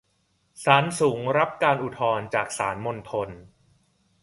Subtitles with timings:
[0.63, 3.29] ศาลสูงรับการอุทธรณ์จากศาลมณฑล